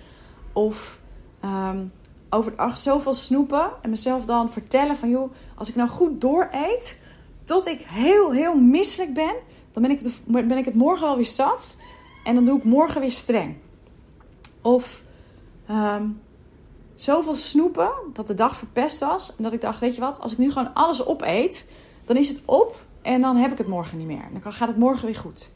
[0.53, 1.01] Of
[1.45, 1.93] um,
[2.31, 5.11] overdag zoveel snoepen en mezelf dan vertellen van...
[5.11, 7.03] joh, als ik nou goed door eet,
[7.45, 9.35] tot ik heel, heel misselijk ben...
[9.73, 11.77] dan ben ik, het, ben ik het morgen wel weer zat.
[12.25, 13.57] En dan doe ik morgen weer streng.
[14.63, 15.03] Of
[15.71, 16.21] um,
[16.95, 19.37] zoveel snoepen dat de dag verpest was.
[19.37, 21.67] En dat ik dacht, weet je wat, als ik nu gewoon alles opeet,
[22.05, 24.29] dan is het op en dan heb ik het morgen niet meer.
[24.33, 25.51] Dan gaat het morgen weer goed.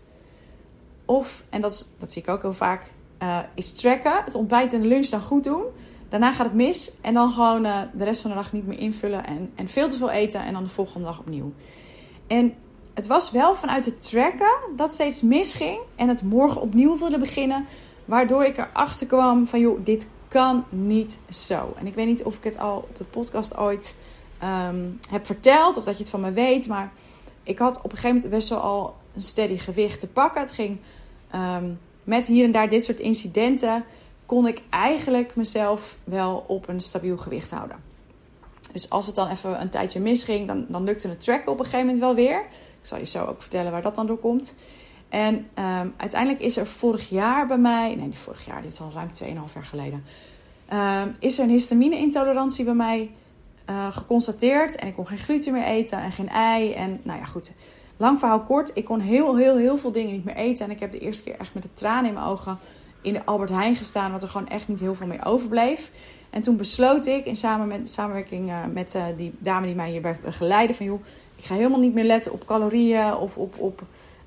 [1.05, 4.25] Of, en dat, dat zie ik ook heel vaak, uh, is tracken.
[4.25, 5.65] Het ontbijt en de lunch dan goed doen.
[6.15, 8.79] Daarna gaat het mis en dan gewoon uh, de rest van de dag niet meer
[8.79, 11.53] invullen en, en veel te veel eten en dan de volgende dag opnieuw.
[12.27, 12.55] En
[12.95, 17.67] het was wel vanuit het tracken dat steeds misging en het morgen opnieuw wilde beginnen.
[18.05, 21.75] Waardoor ik erachter kwam van joh, dit kan niet zo.
[21.79, 23.97] En ik weet niet of ik het al op de podcast ooit
[24.39, 26.69] ehm, heb verteld of dat je het van me weet.
[26.69, 26.93] Maar
[27.43, 30.41] ik had op een gegeven moment best wel al een steady gewicht te pakken.
[30.41, 30.79] Het ging
[31.31, 31.73] ehm,
[32.05, 33.85] met hier en daar dit soort incidenten.
[34.27, 37.77] Kon ik eigenlijk mezelf wel op een stabiel gewicht houden.
[38.73, 41.65] Dus als het dan even een tijdje misging, dan, dan lukte het tracken op een
[41.65, 42.39] gegeven moment wel weer.
[42.81, 44.55] Ik zal je zo ook vertellen waar dat dan door komt.
[45.09, 48.81] En um, uiteindelijk is er vorig jaar bij mij, nee, niet vorig jaar, dit is
[48.81, 49.11] al ruim
[49.49, 50.05] 2,5 jaar geleden,
[50.73, 53.11] um, is er een histamine-intolerantie bij mij
[53.71, 54.77] uh, geconstateerd.
[54.77, 56.73] En ik kon geen gluten meer eten en geen ei.
[56.73, 57.53] En nou ja, goed.
[57.97, 60.65] Lang verhaal kort, ik kon heel, heel, heel veel dingen niet meer eten.
[60.65, 62.59] En ik heb de eerste keer echt met de tranen in mijn ogen
[63.05, 65.91] in de Albert Heijn gestaan, want er gewoon echt niet heel veel meer overbleef.
[66.31, 69.91] En toen besloot ik, in samen met, samenwerking uh, met uh, die dame die mij
[69.91, 71.05] hier begeleidde, van joh,
[71.37, 73.83] ik ga helemaal niet meer letten op calorieën of op, op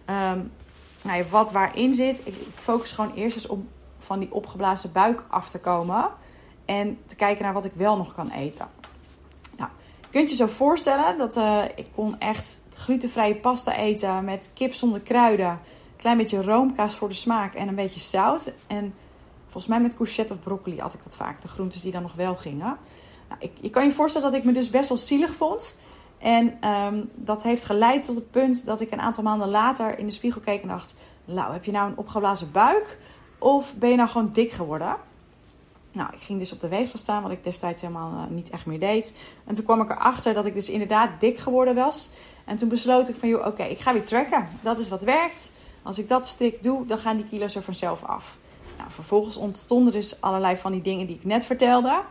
[0.05, 0.51] um,
[1.01, 2.21] nou ja, wat waarin zit.
[2.23, 3.59] Ik, focus gewoon eerst eens op
[3.99, 6.09] van die opgeblazen buik af te komen.
[6.65, 8.67] En te kijken naar wat ik wel nog kan eten.
[9.57, 9.69] Nou,
[10.09, 14.99] kunt je zo voorstellen dat uh, ik kon echt glutenvrije pasta eten met kip zonder
[14.99, 15.59] kruiden.
[15.97, 18.53] Klein beetje roomkaas voor de smaak en een beetje zout.
[18.67, 18.93] En
[19.43, 21.41] volgens mij met courgette of broccoli had ik dat vaak.
[21.41, 22.77] De groentes die dan nog wel gingen.
[23.27, 25.77] Nou, ik, je kan je voorstellen dat ik me dus best wel zielig vond.
[26.17, 30.05] En um, dat heeft geleid tot het punt dat ik een aantal maanden later in
[30.05, 32.97] de spiegel keek en dacht: Nou, heb je nou een opgeblazen buik?
[33.38, 34.95] Of ben je nou gewoon dik geworden?
[35.91, 38.65] Nou, ik ging dus op de weegschaal staan, wat ik destijds helemaal uh, niet echt
[38.65, 39.13] meer deed.
[39.45, 42.10] En toen kwam ik erachter dat ik dus inderdaad dik geworden was.
[42.45, 44.47] En toen besloot ik van, joh, oké, ik ga weer tracken.
[44.62, 45.51] Dat is wat werkt.
[45.88, 48.38] Als ik dat stik doe, dan gaan die kilo's er vanzelf af.
[48.78, 52.02] Nou, vervolgens ontstonden dus allerlei van die dingen die ik net vertelde.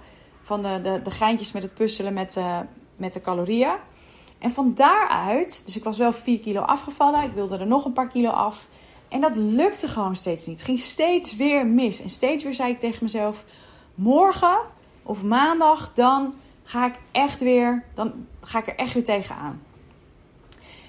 [0.42, 2.58] Van de, de, de geintjes met het puzzelen met, uh,
[2.96, 3.74] met de calorieën.
[4.38, 7.22] En van daaruit, dus ik was wel 4 kilo afgevallen.
[7.22, 8.68] Ik wilde er nog een paar kilo af.
[9.08, 10.56] En dat lukte gewoon steeds niet.
[10.56, 12.02] Het ging steeds weer mis.
[12.02, 13.44] En steeds weer zei ik tegen mezelf:
[13.94, 14.58] morgen
[15.02, 19.62] of maandag, dan ga ik echt weer, dan ga ik er echt weer tegenaan.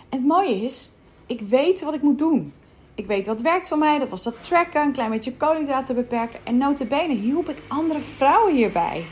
[0.09, 0.89] En het mooie is,
[1.25, 2.53] ik weet wat ik moet doen.
[2.97, 3.99] Ik weet wat werkt voor mij.
[3.99, 6.39] Dat was dat tracken, een klein beetje koolhydraten beperken.
[6.43, 9.05] En notabene hielp ik andere vrouwen hierbij.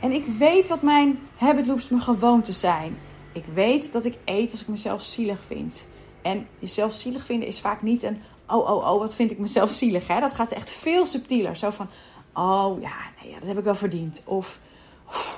[0.00, 2.98] En ik weet wat mijn habit loops, mijn gewoontes zijn.
[3.32, 5.86] Ik weet dat ik eet als ik mezelf zielig vind.
[6.22, 8.22] En jezelf zielig vinden is vaak niet een...
[8.48, 10.06] Oh, oh, oh, wat vind ik mezelf zielig.
[10.06, 10.20] Hè?
[10.20, 11.56] Dat gaat echt veel subtieler.
[11.56, 11.88] Zo van...
[12.34, 14.22] Oh, ja, nee, dat heb ik wel verdiend.
[14.24, 14.58] Of...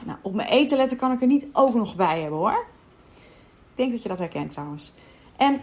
[0.04, 2.66] nou, op mijn eten letten kan ik er niet ook nog bij hebben, hoor.
[3.70, 4.92] Ik denk dat je dat herkent trouwens.
[5.37, 5.61] En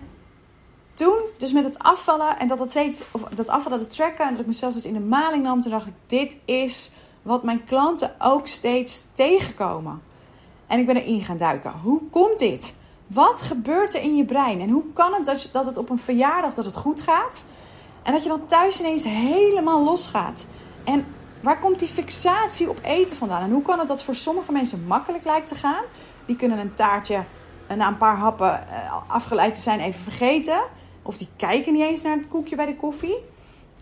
[0.98, 3.04] toen, dus met het afvallen en dat dat steeds...
[3.12, 5.62] Of dat afvallen, dat tracken en dat ik mezelf dus in de maling nam...
[5.62, 10.02] Toen dacht ik, dit is wat mijn klanten ook steeds tegenkomen.
[10.68, 11.72] En ik ben erin gaan duiken.
[11.84, 12.76] Hoe komt dit?
[13.08, 14.62] Wat gebeurt er in je brein?
[14.62, 17.46] En hoe kan het dat, je, dat het op een verjaardag dat het goed gaat...
[18.04, 20.48] en dat je dan thuis ineens helemaal losgaat?
[20.84, 21.06] En
[21.42, 23.42] waar komt die fixatie op eten vandaan?
[23.42, 25.84] En hoe kan het dat voor sommige mensen makkelijk lijkt te gaan?
[26.26, 27.24] Die kunnen een taartje
[27.76, 30.60] na een paar happen eh, afgeleid te zijn even vergeten.
[31.08, 33.18] Of die kijken niet eens naar het koekje bij de koffie.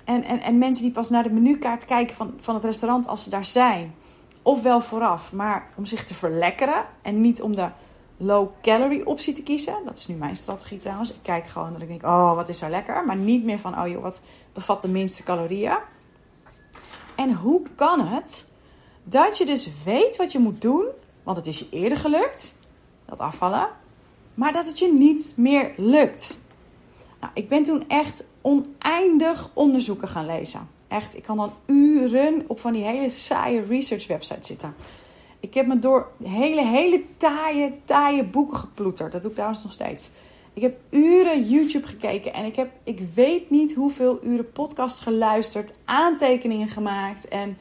[0.03, 3.23] En, en, en mensen die pas naar de menukaart kijken van, van het restaurant als
[3.23, 3.95] ze daar zijn
[4.41, 7.69] ofwel vooraf, maar om zich te verlekkeren en niet om de
[8.17, 9.75] low calorie optie te kiezen.
[9.85, 11.13] Dat is nu mijn strategie trouwens.
[11.13, 13.79] Ik kijk gewoon dat ik denk, oh wat is zo lekker, maar niet meer van,
[13.79, 14.21] oh joh, wat
[14.53, 15.77] bevat de minste calorieën.
[17.15, 18.47] En hoe kan het
[19.03, 20.85] dat je dus weet wat je moet doen,
[21.23, 22.59] want het is je eerder gelukt,
[23.05, 23.69] dat afvallen,
[24.33, 26.39] maar dat het je niet meer lukt?
[27.25, 30.69] Nou, ik ben toen echt oneindig onderzoeken gaan lezen.
[30.87, 34.75] Echt, ik kan dan uren op van die hele saaie research websites zitten.
[35.39, 39.11] Ik heb me door hele, hele taaie, taaie boeken geploeterd.
[39.11, 40.11] Dat doe ik trouwens nog steeds.
[40.53, 45.73] Ik heb uren YouTube gekeken en ik heb, ik weet niet hoeveel uren podcast geluisterd,
[45.85, 47.27] aantekeningen gemaakt.
[47.27, 47.57] En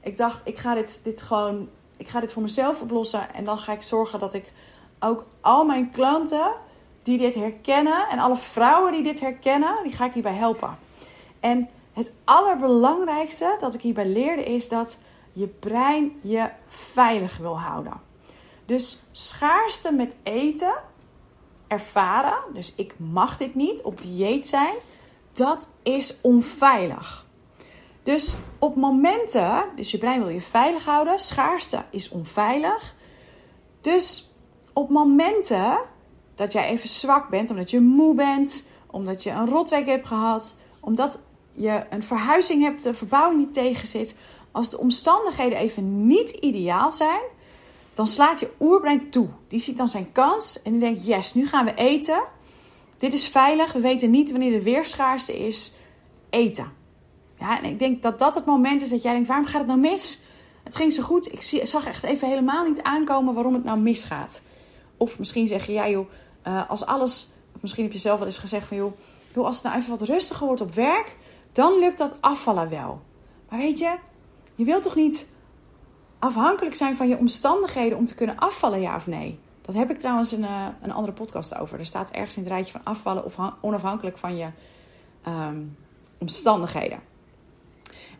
[0.00, 3.34] ik dacht, ik ga dit, dit gewoon, ik ga dit voor mezelf oplossen.
[3.34, 4.52] En dan ga ik zorgen dat ik
[4.98, 6.52] ook al mijn klanten
[7.08, 10.78] die dit herkennen en alle vrouwen die dit herkennen, die ga ik hierbij helpen.
[11.40, 14.98] En het allerbelangrijkste dat ik hierbij leerde is dat
[15.32, 17.92] je brein je veilig wil houden.
[18.64, 20.74] Dus schaarste met eten
[21.66, 24.74] ervaren, dus ik mag dit niet op dieet zijn,
[25.32, 27.26] dat is onveilig.
[28.02, 32.94] Dus op momenten, dus je brein wil je veilig houden, schaarste is onveilig.
[33.80, 34.30] Dus
[34.72, 35.78] op momenten
[36.38, 40.56] dat jij even zwak bent, omdat je moe bent, omdat je een rotweek hebt gehad,
[40.80, 41.20] omdat
[41.52, 44.16] je een verhuizing hebt, de verbouwing niet tegenzit,
[44.52, 47.20] als de omstandigheden even niet ideaal zijn,
[47.94, 49.28] dan slaat je oerbrein toe.
[49.48, 52.22] Die ziet dan zijn kans en die denkt: yes, nu gaan we eten.
[52.96, 53.72] Dit is veilig.
[53.72, 55.72] We weten niet wanneer de weerschaarste is.
[56.30, 56.72] Eten.
[57.38, 59.66] Ja, en ik denk dat dat het moment is dat jij denkt: waarom gaat het
[59.66, 60.20] nou mis?
[60.64, 61.32] Het ging zo goed.
[61.32, 64.42] Ik zag echt even helemaal niet aankomen waarom het nou misgaat.
[64.96, 66.08] Of misschien zeg je: ja, joh,
[66.42, 67.28] eh, als alles.
[67.60, 68.92] Misschien heb je zelf wel eens gezegd van joh,
[69.34, 71.16] als het nou even wat rustiger wordt op werk,
[71.52, 73.00] dan lukt dat afvallen wel.
[73.48, 73.96] Maar weet je,
[74.54, 75.28] je wilt toch niet
[76.18, 79.38] afhankelijk zijn van je omstandigheden om te kunnen afvallen, ja of nee?
[79.62, 81.78] Dat heb ik trouwens een, uh, een andere podcast over.
[81.78, 84.48] Er staat ergens in het rijtje van afvallen of onafhankelijk van je
[85.22, 85.62] ehm,
[86.18, 87.00] omstandigheden.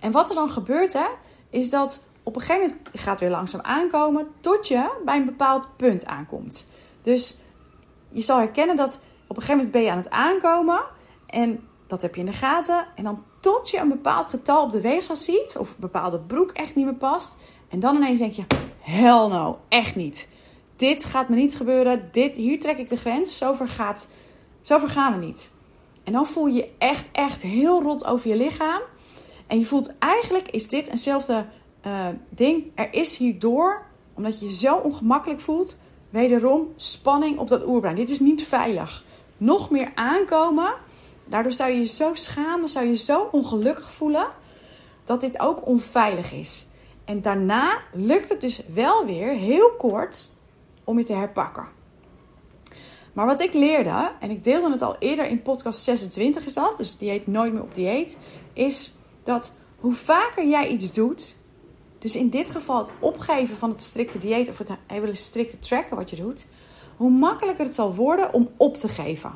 [0.01, 1.07] En wat er dan gebeurt, hè,
[1.51, 5.69] is dat op een gegeven moment gaat weer langzaam aankomen tot je bij een bepaald
[5.77, 6.69] punt aankomt.
[7.03, 7.39] Dus
[8.09, 10.85] je zal herkennen dat op een gegeven moment ben je aan het aankomen
[11.27, 12.87] en dat heb je in de gaten.
[12.95, 16.51] En dan tot je een bepaald getal op de weegschaal ziet, of een bepaalde broek
[16.51, 17.39] echt niet meer past.
[17.69, 18.45] En dan ineens denk je:
[18.81, 20.29] hell no, echt niet.
[20.77, 22.09] Dit gaat me niet gebeuren.
[22.13, 23.39] Dit, hier trek ik de grens.
[23.39, 24.09] Zover, gaat,
[24.61, 25.51] zover gaan we niet.
[26.05, 28.81] En dan voel je echt, echt heel rot over je lichaam.
[29.47, 31.47] En je voelt eigenlijk is dit eenzelfde
[31.87, 32.65] uh, ding.
[32.75, 35.79] Er is hierdoor, omdat je je zo ongemakkelijk voelt,
[36.11, 37.97] wederom spanning op dat oerbrein.
[37.97, 39.05] Dit is niet veilig.
[39.37, 40.75] Nog meer aankomen
[41.29, 44.27] Daardoor zou je je zo schamen, zou je zo ongelukkig voelen
[45.05, 46.67] dat dit ook onveilig is.
[47.05, 50.31] En daarna lukt het dus wel weer heel kort
[50.85, 51.67] om je te herpakken.
[53.13, 56.77] Maar wat ik leerde, en ik deelde het al eerder in podcast 26 is dat,
[56.77, 58.19] dus dieet nooit meer op dieet,
[58.53, 58.93] is
[59.23, 61.37] dat hoe vaker jij iets doet,
[61.99, 65.97] dus in dit geval het opgeven van het strikte dieet of het hele strikte tracken
[65.97, 66.47] wat je doet,
[66.97, 69.33] hoe makkelijker het zal worden om op te geven.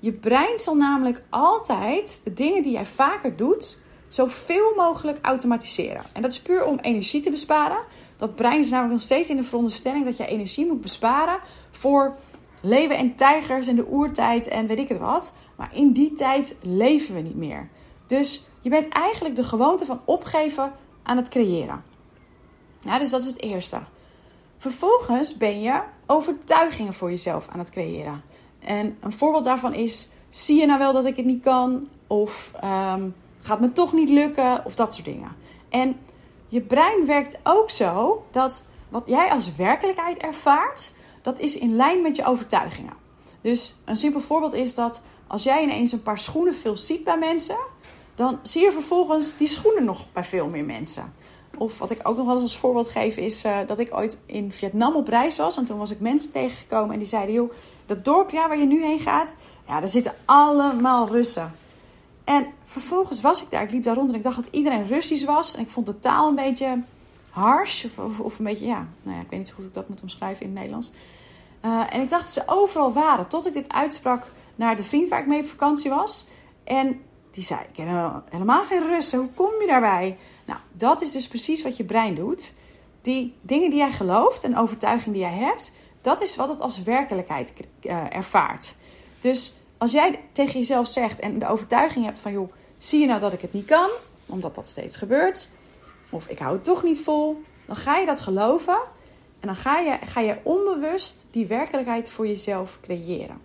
[0.00, 6.02] Je brein zal namelijk altijd de dingen die jij vaker doet, zoveel mogelijk automatiseren.
[6.12, 7.78] En dat is puur om energie te besparen.
[8.16, 11.38] Dat brein is namelijk nog steeds in de veronderstelling dat je energie moet besparen
[11.70, 12.16] voor
[12.62, 15.32] leeuwen en tijgers en de oertijd en weet ik het wat.
[15.56, 17.68] Maar in die tijd leven we niet meer.
[18.06, 21.82] Dus je bent eigenlijk de gewoonte van opgeven aan het creëren.
[22.78, 23.80] Ja, dus dat is het eerste.
[24.58, 28.22] Vervolgens ben je overtuigingen voor jezelf aan het creëren.
[28.58, 31.88] En een voorbeeld daarvan is: zie je nou wel dat ik het niet kan?
[32.06, 34.64] Of um, gaat me toch niet lukken?
[34.64, 35.36] Of dat soort dingen.
[35.68, 35.96] En
[36.48, 42.02] je brein werkt ook zo dat wat jij als werkelijkheid ervaart, dat is in lijn
[42.02, 42.92] met je overtuigingen.
[43.40, 47.18] Dus een simpel voorbeeld is dat als jij ineens een paar schoenen veel ziet bij
[47.18, 47.58] mensen,
[48.14, 51.12] dan zie je vervolgens die schoenen nog bij veel meer mensen.
[51.58, 54.18] Of wat ik ook nog wel eens als voorbeeld geef, is uh, dat ik ooit
[54.26, 55.56] in Vietnam op reis was.
[55.56, 57.52] En toen was ik mensen tegengekomen en die zeiden: joh,
[57.86, 59.34] dat dorp ja, waar je nu heen gaat,
[59.66, 61.52] ja, daar zitten allemaal Russen.
[62.24, 63.62] En vervolgens was ik daar.
[63.62, 65.54] Ik liep daar rond en ik dacht dat iedereen Russisch was.
[65.54, 66.82] En ik vond de taal een beetje
[67.30, 67.84] harsh.
[67.84, 69.88] Of, of, een beetje, ja, nou ja, ik weet niet zo goed hoe ik dat
[69.88, 70.92] moet omschrijven in het Nederlands.
[71.64, 73.28] Uh, en ik dacht dat ze overal waren.
[73.28, 76.26] Tot ik dit uitsprak naar de vriend waar ik mee op vakantie was.
[76.64, 79.18] En die zei, ik ken helemaal geen Russen.
[79.18, 80.18] Hoe kom je daarbij?
[80.48, 82.54] Nou, dat is dus precies wat je brein doet.
[83.00, 86.82] Die dingen die jij gelooft, een overtuiging die jij hebt, dat is wat het als
[86.82, 88.74] werkelijkheid uh, ervaart.
[89.20, 93.20] Dus als jij tegen jezelf zegt en de overtuiging hebt van, joh, zie je nou
[93.20, 93.88] dat ik het niet kan,
[94.26, 95.48] omdat dat steeds gebeurt,
[96.10, 98.78] of ik hou het toch niet vol, dan ga je dat geloven
[99.40, 103.40] en dan ga je, ga je onbewust die werkelijkheid voor jezelf creëren.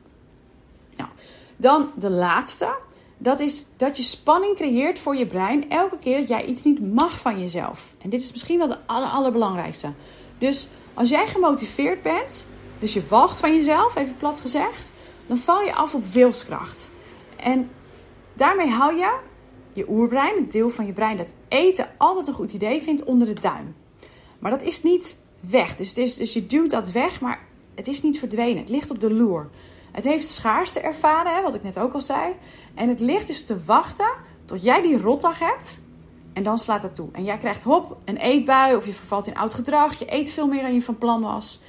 [0.95, 1.09] Nou,
[1.55, 2.75] dan de laatste.
[3.23, 6.93] Dat is dat je spanning creëert voor je brein elke keer dat jij iets niet
[6.93, 7.95] mag van jezelf.
[8.01, 9.93] En dit is misschien wel de aller, allerbelangrijkste.
[10.37, 12.47] Dus als jij gemotiveerd bent,
[12.79, 14.91] dus je wacht van jezelf, even plat gezegd,
[15.25, 16.91] dan val je af op wilskracht.
[17.35, 17.69] En
[18.33, 19.17] daarmee hou je
[19.73, 23.27] je oerbrein, het deel van je brein dat eten altijd een goed idee vindt, onder
[23.27, 23.75] de duim.
[24.39, 25.75] Maar dat is niet weg.
[25.75, 28.57] Dus, dus, dus je duwt dat weg, maar het is niet verdwenen.
[28.57, 29.49] Het ligt op de loer.
[29.93, 32.33] Het heeft schaarste ervaren, wat ik net ook al zei.
[32.73, 34.11] En het ligt dus te wachten
[34.45, 35.81] tot jij die rotdag hebt.
[36.33, 37.09] En dan slaat het toe.
[37.11, 39.99] En jij krijgt hop, een eetbui of je vervalt in oud gedrag.
[39.99, 41.61] Je eet veel meer dan je van plan was.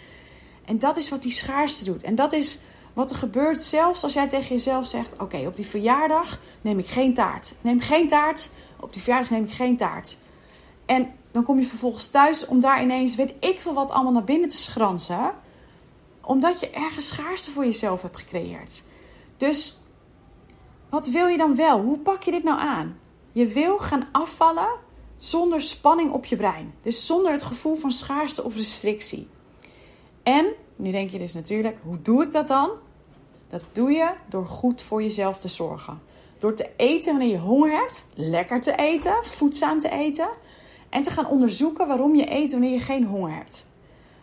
[0.64, 2.02] En dat is wat die schaarste doet.
[2.02, 2.58] En dat is
[2.92, 5.20] wat er gebeurt zelfs als jij tegen jezelf zegt...
[5.20, 7.54] Oké, op die verjaardag neem ik geen taart.
[7.60, 8.50] neem geen taart.
[8.80, 10.16] Op die verjaardag neem ik geen taart.
[10.86, 14.24] En dan kom je vervolgens thuis om daar ineens, weet ik veel wat, allemaal naar
[14.24, 15.32] binnen te schransen.
[16.20, 18.82] Omdat je ergens schaarste voor jezelf hebt gecreëerd.
[19.36, 19.80] Dus
[20.94, 21.80] wat wil je dan wel?
[21.80, 22.98] Hoe pak je dit nou aan?
[23.32, 24.68] Je wil gaan afvallen
[25.16, 26.74] zonder spanning op je brein.
[26.80, 29.28] Dus zonder het gevoel van schaarste of restrictie.
[30.22, 32.70] En, nu denk je dus natuurlijk, hoe doe ik dat dan?
[33.48, 36.02] Dat doe je door goed voor jezelf te zorgen.
[36.38, 40.28] Door te eten wanneer je honger hebt, lekker te eten, voedzaam te eten.
[40.88, 43.66] En te gaan onderzoeken waarom je eet wanneer je geen honger hebt.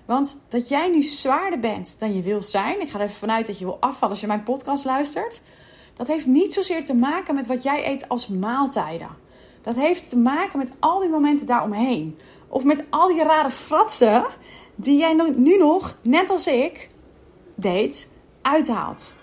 [0.06, 3.48] Want dat jij nu zwaarder bent dan je wil zijn, ik ga er even vanuit
[3.48, 5.42] dat je wil afvallen als je mijn podcast luistert.
[5.94, 9.10] Dat heeft niet zozeer te maken met wat jij eet als maaltijden.
[9.62, 12.18] Dat heeft te maken met al die momenten daaromheen.
[12.48, 14.26] Of met al die rare fratsen
[14.76, 16.90] die jij nu nog, net als ik,
[17.56, 19.16] deed, uithaalt.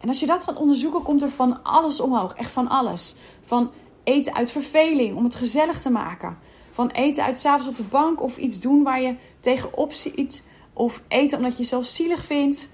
[0.00, 2.34] En als je dat gaat onderzoeken, komt er van alles omhoog.
[2.34, 3.16] Echt van alles.
[3.42, 3.70] Van
[4.04, 6.38] eten uit verveling, om het gezellig te maken.
[6.70, 10.44] Van eten uit s'avonds op de bank of iets doen waar je tegenop ziet.
[10.72, 12.70] Of eten omdat je jezelf zielig vindt.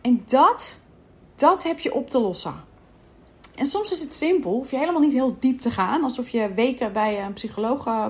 [0.00, 0.80] En dat,
[1.34, 2.54] dat heb je op te lossen.
[3.54, 6.02] En soms is het simpel, hoef je helemaal niet heel diep te gaan.
[6.02, 8.06] Alsof je weken bij een psycholoog uh,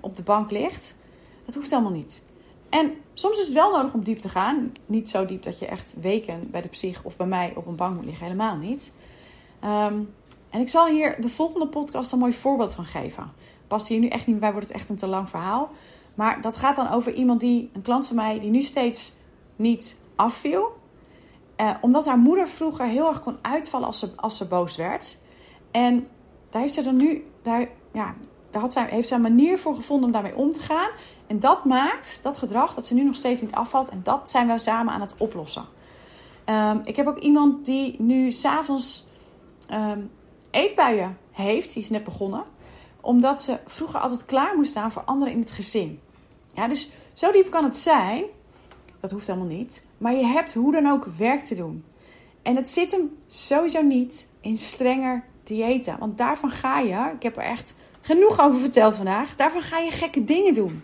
[0.00, 0.96] op de bank ligt.
[1.44, 2.22] Dat hoeft helemaal niet.
[2.68, 4.72] En soms is het wel nodig om diep te gaan.
[4.86, 7.76] Niet zo diep dat je echt weken bij de psych of bij mij op een
[7.76, 8.26] bank moet liggen.
[8.26, 8.92] Helemaal niet.
[9.64, 10.14] Um,
[10.50, 13.32] en ik zal hier de volgende podcast een mooi voorbeeld van geven.
[13.66, 15.70] Past hier nu echt niet bij, wordt het echt een te lang verhaal.
[16.14, 19.12] Maar dat gaat dan over iemand die, een klant van mij, die nu steeds
[19.56, 20.80] niet afviel.
[21.62, 25.18] Eh, omdat haar moeder vroeger heel erg kon uitvallen als ze, als ze boos werd.
[25.70, 26.08] En
[26.50, 28.14] daar heeft ze dan nu, daar, ja,
[28.50, 30.90] daar had zij, heeft zij een manier voor gevonden om daarmee om te gaan.
[31.26, 33.88] En dat maakt, dat gedrag, dat ze nu nog steeds niet afvalt.
[33.88, 35.64] En dat zijn we samen aan het oplossen.
[36.46, 39.06] Um, ik heb ook iemand die nu s'avonds
[39.72, 40.10] um,
[40.50, 41.72] eetbuien heeft.
[41.72, 42.44] Die is net begonnen.
[43.00, 46.00] Omdat ze vroeger altijd klaar moest staan voor anderen in het gezin.
[46.54, 48.24] Ja, dus zo diep kan het zijn.
[49.02, 49.84] Dat hoeft helemaal niet.
[49.98, 51.84] Maar je hebt hoe dan ook werk te doen.
[52.42, 55.98] En het zit hem sowieso niet in strenger diëten.
[55.98, 59.36] Want daarvan ga je, ik heb er echt genoeg over verteld vandaag.
[59.36, 60.82] Daarvan ga je gekke dingen doen.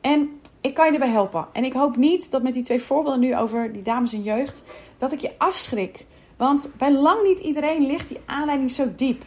[0.00, 1.46] En ik kan je erbij helpen.
[1.52, 4.64] En ik hoop niet dat met die twee voorbeelden nu over die dames en jeugd,
[4.98, 6.06] dat ik je afschrik.
[6.36, 9.24] Want bij lang niet iedereen ligt die aanleiding zo diep.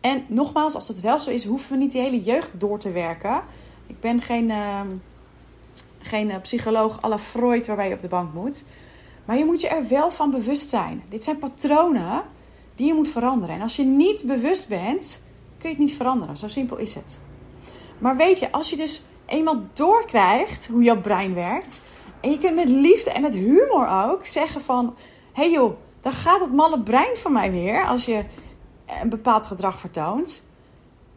[0.00, 2.92] En nogmaals, als het wel zo is, hoeven we niet die hele jeugd door te
[2.92, 3.42] werken.
[3.86, 4.80] Ik ben geen, uh,
[6.02, 8.64] geen uh, psycholoog à Freud waarbij je op de bank moet.
[9.24, 11.02] Maar je moet je er wel van bewust zijn.
[11.08, 12.22] Dit zijn patronen
[12.74, 13.54] die je moet veranderen.
[13.54, 15.22] En als je niet bewust bent,
[15.58, 16.36] kun je het niet veranderen.
[16.36, 17.20] Zo simpel is het.
[17.98, 21.80] Maar weet je, als je dus eenmaal doorkrijgt hoe jouw brein werkt.
[22.20, 24.94] En je kunt met liefde en met humor ook zeggen van...
[25.32, 28.24] Hé hey joh, dan gaat het malle brein van mij weer als je
[29.02, 30.44] een bepaald gedrag vertoont.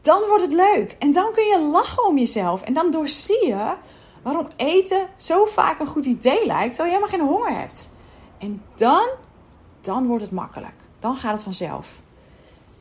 [0.01, 0.95] Dan wordt het leuk.
[0.99, 2.61] En dan kun je lachen om jezelf.
[2.61, 3.73] En dan doorzie je
[4.25, 7.89] waarom eten zo vaak een goed idee lijkt, terwijl je helemaal geen honger hebt.
[8.37, 9.07] En dan,
[9.81, 10.73] dan wordt het makkelijk.
[10.99, 12.01] Dan gaat het vanzelf.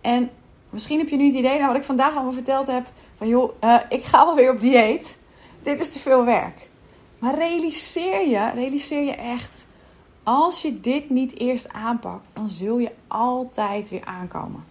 [0.01, 0.31] En
[0.71, 3.53] misschien heb je nu het idee, nou wat ik vandaag allemaal verteld heb, van joh,
[3.65, 5.19] uh, ik ga wel weer op dieet.
[5.63, 6.69] Dit is te veel werk.
[7.19, 9.67] Maar realiseer je, realiseer je echt
[10.23, 14.65] als je dit niet eerst aanpakt, dan zul je altijd weer aankomen.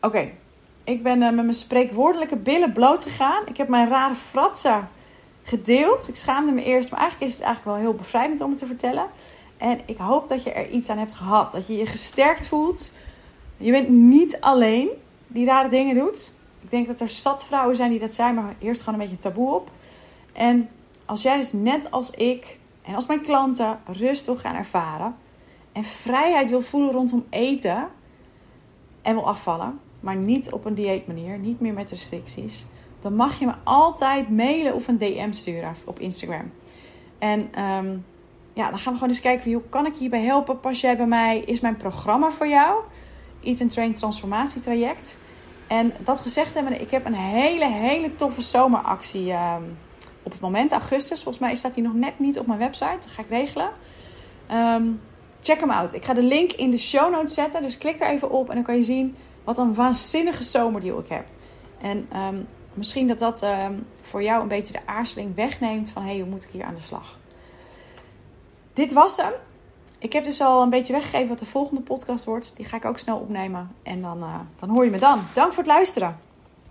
[0.00, 0.32] Oké,
[0.84, 3.46] ik ben uh, met mijn spreekwoordelijke billen bloot gegaan.
[3.46, 4.88] Ik heb mijn rare fratsen
[5.42, 6.08] gedeeld.
[6.08, 8.66] Ik schaamde me eerst, maar eigenlijk is het eigenlijk wel heel bevrijdend om het te
[8.66, 9.06] vertellen.
[9.56, 11.52] En ik hoop dat je er iets aan hebt gehad.
[11.52, 12.92] Dat je je gesterkt voelt.
[13.56, 14.88] Je bent niet alleen
[15.26, 16.32] die rare dingen doet.
[16.60, 19.22] Ik denk dat er zat vrouwen zijn die dat zijn, maar eerst gewoon een beetje
[19.22, 19.70] taboe op.
[20.32, 20.68] En
[21.04, 25.14] als jij dus net als ik en als mijn klanten rust wil gaan ervaren
[25.72, 27.88] en vrijheid wil voelen rondom eten
[29.02, 32.66] en wil afvallen, maar niet op een dieetmanier, niet meer met restricties,
[33.00, 36.52] dan mag je me altijd mailen of een DM sturen op Instagram.
[37.18, 37.96] En ehm,
[38.52, 40.60] ja, dan gaan we gewoon eens kijken hoe kan ik je hierbij helpen?
[40.60, 41.38] Pas jij bij mij?
[41.38, 42.82] Is mijn programma voor jou?
[43.42, 45.18] Eat and Train transformatietraject.
[45.66, 49.78] En dat gezegd hebben, ik heb een hele, hele toffe zomeractie um,
[50.22, 51.22] op het moment, augustus.
[51.22, 52.96] Volgens mij staat hij nog net niet op mijn website.
[53.00, 53.70] Dat ga ik regelen.
[54.52, 55.00] Um,
[55.40, 55.94] check hem out.
[55.94, 57.62] Ik ga de link in de show notes zetten.
[57.62, 61.08] Dus klik er even op en dan kan je zien wat een waanzinnige zomerdeal ik
[61.08, 61.28] heb.
[61.80, 66.08] En um, misschien dat dat ehm, voor jou een beetje de aarzeling wegneemt van hé,
[66.08, 67.18] hey, hoe moet ik hier aan de slag?
[68.72, 69.32] Dit was hem.
[69.98, 72.56] Ik heb dus al een beetje weggegeven wat de volgende podcast wordt.
[72.56, 73.70] Die ga ik ook snel opnemen.
[73.82, 75.20] En dan, uh, dan hoor je me dan.
[75.34, 76.18] Dank voor het luisteren.